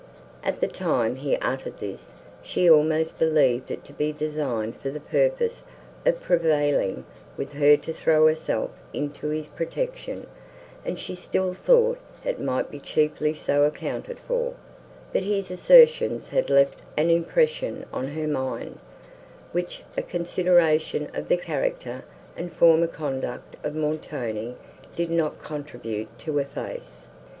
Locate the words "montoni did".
23.75-25.11